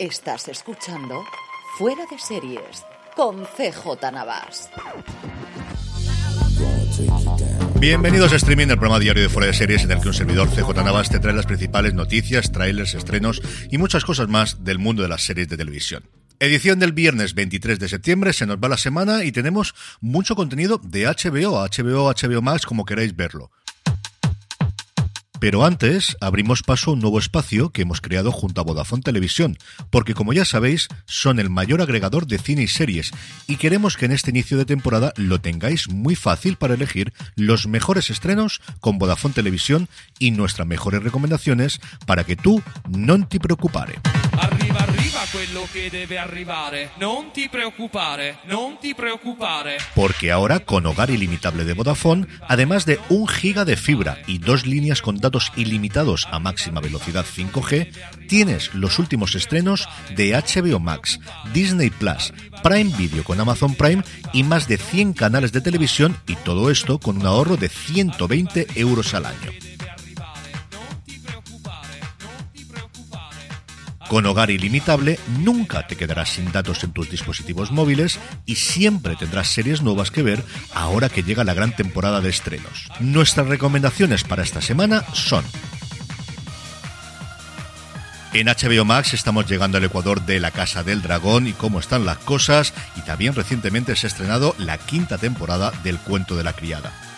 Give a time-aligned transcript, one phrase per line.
[0.00, 1.26] Estás escuchando
[1.76, 4.70] Fuera de Series con CJ Navas.
[7.78, 10.48] Bienvenidos a Streaming, el programa diario de Fuera de Series en el que un servidor
[10.48, 15.02] CJ Navas te trae las principales noticias, trailers, estrenos y muchas cosas más del mundo
[15.02, 16.08] de las series de televisión.
[16.38, 20.80] Edición del viernes 23 de septiembre, se nos va la semana y tenemos mucho contenido
[20.82, 23.50] de HBO, HBO, HBO Max, como queráis verlo.
[25.40, 29.56] Pero antes abrimos paso a un nuevo espacio que hemos creado junto a Vodafone Televisión,
[29.88, 33.10] porque como ya sabéis, son el mayor agregador de cine y series,
[33.46, 37.66] y queremos que en este inicio de temporada lo tengáis muy fácil para elegir los
[37.66, 43.98] mejores estrenos con Vodafone Televisión y nuestras mejores recomendaciones para que tú no te preocupare.
[44.38, 44.89] Arriva
[45.32, 45.66] quello
[46.18, 46.90] arrivare.
[46.98, 48.94] Non ti preoccupare, non ti.
[49.94, 54.66] Porque ahora con Hogar Ilimitable de Vodafone, además de un giga de fibra y dos
[54.66, 61.20] líneas con datos ilimitados a máxima velocidad 5G, tienes los últimos estrenos de HBO Max,
[61.52, 66.34] Disney Plus, Prime Video con Amazon Prime y más de 100 canales de televisión y
[66.36, 69.69] todo esto con un ahorro de 120 euros al año.
[74.10, 79.46] Con Hogar Ilimitable nunca te quedarás sin datos en tus dispositivos móviles y siempre tendrás
[79.46, 80.42] series nuevas que ver
[80.74, 82.88] ahora que llega la gran temporada de estrenos.
[82.98, 85.44] Nuestras recomendaciones para esta semana son
[88.32, 92.04] en HBO Max estamos llegando al Ecuador de La Casa del Dragón y cómo están
[92.04, 96.52] las cosas y también recientemente se ha estrenado la quinta temporada del Cuento de la
[96.52, 97.09] Criada.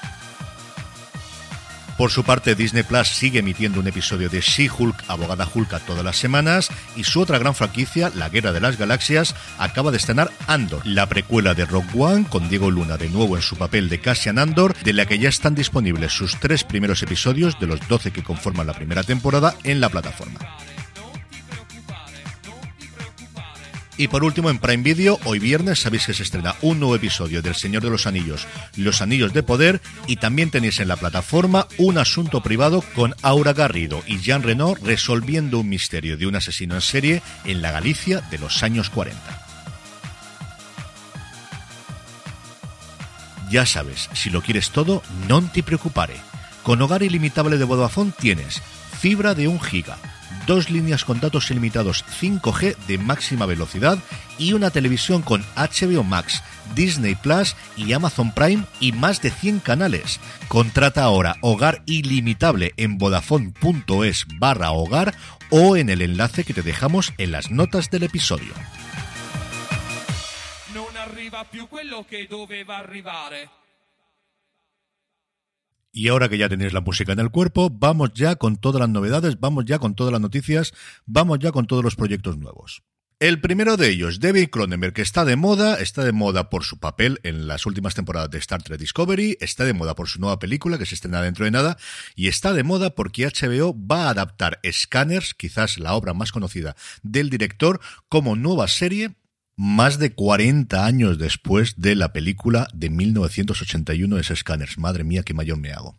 [2.02, 6.16] Por su parte, Disney Plus sigue emitiendo un episodio de She-Hulk, Abogada Hulk, todas las
[6.16, 10.84] semanas, y su otra gran franquicia, La Guerra de las Galaxias, acaba de estrenar Andor,
[10.84, 14.40] la precuela de Rock One, con Diego Luna de nuevo en su papel de Cassian
[14.40, 18.24] Andor, de la que ya están disponibles sus tres primeros episodios de los 12 que
[18.24, 20.40] conforman la primera temporada en la plataforma.
[23.98, 27.42] Y por último, en Prime Video, hoy viernes sabéis que se estrena un nuevo episodio
[27.42, 31.66] del Señor de los Anillos, Los Anillos de Poder, y también tenéis en la plataforma
[31.76, 36.74] un asunto privado con Aura Garrido y Jean Reno resolviendo un misterio de un asesino
[36.74, 39.18] en serie en la Galicia de los años 40.
[43.50, 46.14] Ya sabes, si lo quieres todo, no te preocupare.
[46.62, 48.62] Con Hogar Ilimitable de Vodafone tienes
[48.98, 49.98] fibra de 1 giga,
[50.46, 53.98] dos líneas con datos ilimitados 5G de máxima velocidad
[54.38, 56.42] y una televisión con HBO Max,
[56.74, 60.20] Disney Plus y Amazon Prime y más de 100 canales.
[60.48, 65.14] Contrata ahora Hogar Ilimitable en vodafone.es barra hogar
[65.50, 68.52] o en el enlace que te dejamos en las notas del episodio.
[75.94, 78.88] Y ahora que ya tenéis la música en el cuerpo, vamos ya con todas las
[78.88, 80.72] novedades, vamos ya con todas las noticias,
[81.04, 82.82] vamos ya con todos los proyectos nuevos.
[83.20, 86.80] El primero de ellos, David Cronenberg, que está de moda, está de moda por su
[86.80, 90.38] papel en las últimas temporadas de Star Trek Discovery, está de moda por su nueva
[90.38, 91.76] película que se estrena dentro de nada,
[92.16, 96.74] y está de moda porque HBO va a adaptar Scanners, quizás la obra más conocida
[97.02, 99.14] del director, como nueva serie
[99.56, 104.78] más de 40 años después de la película de 1981 de Scanners.
[104.78, 105.96] Madre mía, qué mayor me hago.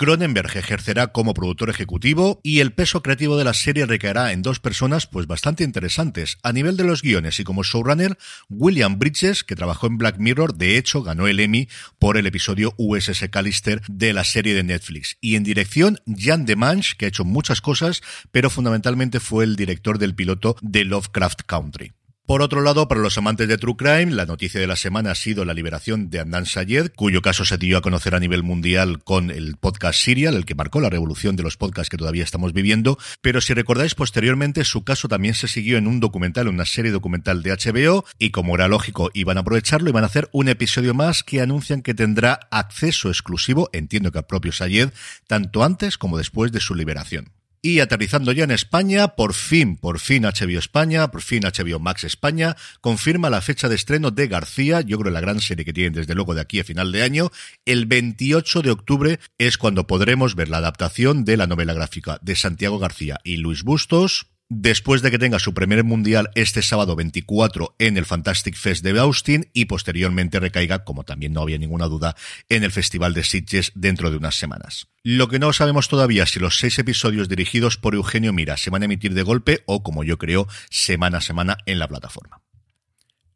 [0.00, 4.58] Cronenberg ejercerá como productor ejecutivo y el peso creativo de la serie recaerá en dos
[4.58, 6.38] personas pues bastante interesantes.
[6.42, 8.16] A nivel de los guiones y como showrunner,
[8.48, 11.68] William Bridges, que trabajó en Black Mirror, de hecho ganó el Emmy
[11.98, 15.18] por el episodio USS Callister de la serie de Netflix.
[15.20, 19.98] Y en dirección, Jan Demange, que ha hecho muchas cosas, pero fundamentalmente fue el director
[19.98, 21.92] del piloto de Lovecraft Country.
[22.30, 25.14] Por otro lado, para los amantes de True Crime, la noticia de la semana ha
[25.16, 29.02] sido la liberación de Adnan Sayed, cuyo caso se dio a conocer a nivel mundial
[29.02, 32.52] con el podcast Serial, el que marcó la revolución de los podcasts que todavía estamos
[32.52, 32.98] viviendo.
[33.20, 36.92] Pero si recordáis, posteriormente su caso también se siguió en un documental, en una serie
[36.92, 40.48] documental de HBO, y como era lógico, iban a aprovecharlo y van a hacer un
[40.48, 44.90] episodio más que anuncian que tendrá acceso exclusivo, entiendo que a propio Sayed,
[45.26, 47.39] tanto antes como después de su liberación.
[47.62, 52.04] Y aterrizando ya en España, por fin, por fin HBO España, por fin HBO Max
[52.04, 55.92] España, confirma la fecha de estreno de García, yo creo la gran serie que tienen
[55.92, 57.30] desde luego de aquí a final de año.
[57.66, 62.34] El 28 de octubre es cuando podremos ver la adaptación de la novela gráfica de
[62.34, 67.76] Santiago García y Luis Bustos, después de que tenga su primer mundial este sábado 24
[67.78, 72.16] en el Fantastic Fest de Austin y posteriormente recaiga, como también no había ninguna duda,
[72.48, 74.88] en el Festival de Sitges dentro de unas semanas.
[75.02, 78.70] Lo que no sabemos todavía es si los seis episodios dirigidos por Eugenio Mira se
[78.70, 82.42] van a emitir de golpe o, como yo creo, semana a semana en la plataforma.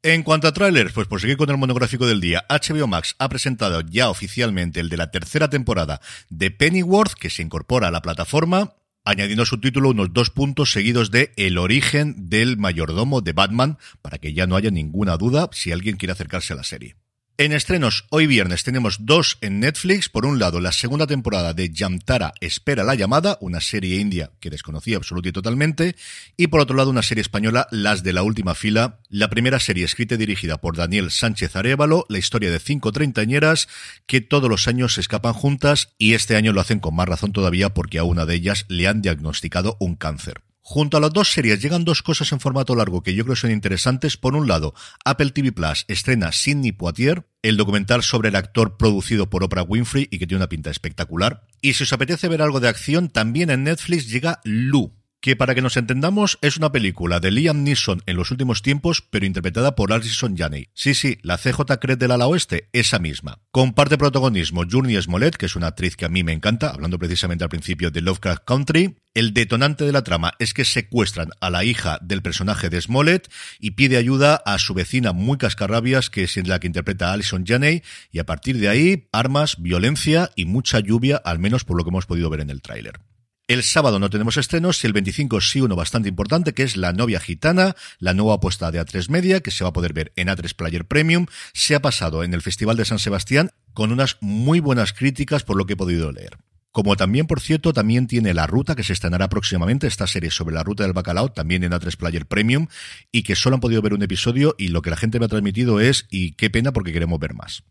[0.02, 3.30] En cuanto a trailers, pues por seguir con el monográfico del día, HBO Max ha
[3.30, 8.02] presentado ya oficialmente el de la tercera temporada de Pennyworth, que se incorpora a la
[8.02, 8.74] plataforma.
[9.04, 14.18] Añadiendo su título unos dos puntos seguidos de El origen del mayordomo de Batman, para
[14.18, 16.96] que ya no haya ninguna duda si alguien quiere acercarse a la serie.
[17.36, 20.08] En estrenos, hoy viernes tenemos dos en Netflix.
[20.08, 24.50] Por un lado, la segunda temporada de Yamtara Espera la llamada, una serie india que
[24.50, 25.96] desconocía absolutamente y totalmente.
[26.36, 29.84] Y por otro lado, una serie española, Las de la última fila, la primera serie
[29.84, 33.66] escrita y dirigida por Daniel Sánchez Arevalo, la historia de cinco treintañeras
[34.06, 37.32] que todos los años se escapan juntas y este año lo hacen con más razón
[37.32, 40.42] todavía porque a una de ellas le han diagnosticado un cáncer.
[40.66, 43.50] Junto a las dos series llegan dos cosas en formato largo que yo creo son
[43.50, 44.16] interesantes.
[44.16, 44.72] Por un lado,
[45.04, 50.08] Apple TV Plus estrena Sidney Poitier, el documental sobre el actor producido por Oprah Winfrey
[50.10, 51.46] y que tiene una pinta espectacular.
[51.60, 55.54] Y si os apetece ver algo de acción, también en Netflix llega Lu, que para
[55.54, 59.74] que nos entendamos es una película de Liam Neeson en los últimos tiempos, pero interpretada
[59.74, 60.68] por Alison Janney.
[60.74, 63.40] Sí, sí, la CJ Cred del ala oeste, esa misma.
[63.50, 67.42] Comparte protagonismo Journey Smollett, que es una actriz que a mí me encanta, hablando precisamente
[67.42, 68.96] al principio de Lovecraft Country.
[69.14, 73.32] El detonante de la trama es que secuestran a la hija del personaje de Smollett
[73.58, 77.46] y pide ayuda a su vecina muy cascarrabias, que es la que interpreta a Alison
[77.46, 77.82] Janney,
[78.12, 81.88] y a partir de ahí, armas, violencia y mucha lluvia, al menos por lo que
[81.88, 83.00] hemos podido ver en el tráiler.
[83.46, 86.94] El sábado no tenemos estrenos y el 25 sí uno bastante importante que es La
[86.94, 90.28] novia gitana, la nueva apuesta de A3 Media que se va a poder ver en
[90.28, 91.26] A3 Player Premium.
[91.52, 95.58] Se ha pasado en el Festival de San Sebastián con unas muy buenas críticas por
[95.58, 96.38] lo que he podido leer.
[96.70, 100.54] Como también, por cierto, también tiene La Ruta, que se estrenará próximamente, esta serie sobre
[100.54, 102.68] la ruta del bacalao, también en A3 Player Premium,
[103.12, 105.28] y que solo han podido ver un episodio y lo que la gente me ha
[105.28, 107.62] transmitido es, y qué pena porque queremos ver más.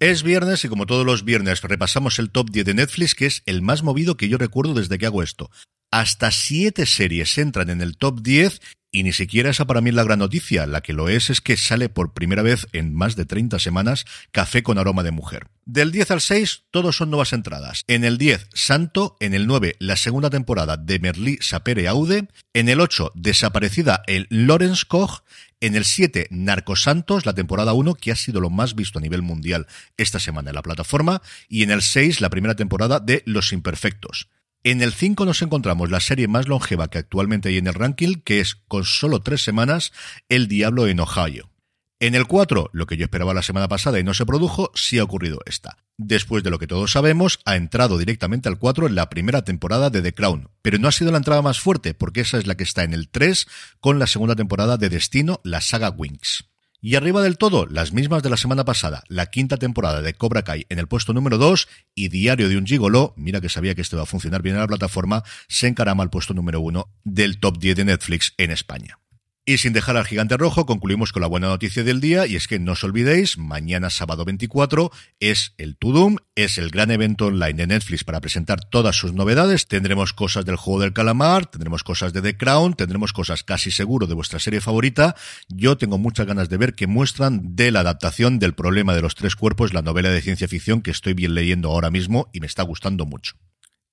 [0.00, 3.42] Es viernes y como todos los viernes repasamos el top 10 de Netflix, que es
[3.44, 5.50] el más movido que yo recuerdo desde que hago esto.
[5.92, 9.94] Hasta siete series entran en el top 10 y ni siquiera esa para mí es
[9.94, 10.66] la gran noticia.
[10.66, 14.04] La que lo es es que sale por primera vez en más de 30 semanas
[14.32, 15.46] Café con aroma de mujer.
[15.64, 17.84] Del 10 al 6, todos son nuevas entradas.
[17.86, 19.16] En el 10, Santo.
[19.20, 22.28] En el 9, la segunda temporada de Merlí Sapere Aude.
[22.52, 25.22] En el 8, desaparecida el Lorenz Koch.
[25.60, 29.22] En el 7, Narcosantos, la temporada 1, que ha sido lo más visto a nivel
[29.22, 29.66] mundial
[29.98, 31.22] esta semana en la plataforma.
[31.48, 34.28] Y en el 6, la primera temporada de Los Imperfectos.
[34.62, 38.16] En el 5 nos encontramos la serie más longeva que actualmente hay en el ranking,
[38.16, 39.90] que es, con solo tres semanas,
[40.28, 41.50] El Diablo en Ohio.
[41.98, 44.98] En el 4, lo que yo esperaba la semana pasada y no se produjo, sí
[44.98, 45.78] ha ocurrido esta.
[45.96, 49.88] Después de lo que todos sabemos, ha entrado directamente al 4 en la primera temporada
[49.88, 52.54] de The Crown, pero no ha sido la entrada más fuerte, porque esa es la
[52.54, 53.46] que está en el 3
[53.80, 56.49] con la segunda temporada de Destino, la saga Wings.
[56.82, 60.44] Y arriba del todo, las mismas de la semana pasada, la quinta temporada de Cobra
[60.44, 63.82] Kai en el puesto número 2 y Diario de un Gigolo, mira que sabía que
[63.82, 67.38] esto iba a funcionar bien en la plataforma, se encarama al puesto número 1 del
[67.38, 68.99] top 10 de Netflix en España.
[69.46, 72.46] Y sin dejar al gigante rojo, concluimos con la buena noticia del día, y es
[72.46, 77.54] que no os olvidéis, mañana sábado 24 es el Tudum, es el gran evento online
[77.54, 79.66] de Netflix para presentar todas sus novedades.
[79.66, 84.06] Tendremos cosas del juego del calamar, tendremos cosas de The Crown, tendremos cosas casi seguro
[84.06, 85.16] de vuestra serie favorita.
[85.48, 89.14] Yo tengo muchas ganas de ver qué muestran de la adaptación del problema de los
[89.14, 92.46] tres cuerpos, la novela de ciencia ficción que estoy bien leyendo ahora mismo y me
[92.46, 93.36] está gustando mucho.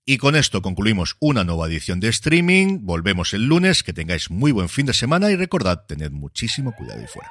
[0.09, 2.79] Y con esto concluimos una nueva edición de streaming.
[2.83, 3.83] Volvemos el lunes.
[3.83, 7.29] Que tengáis muy buen fin de semana y recordad, tened muchísimo cuidado y fuera.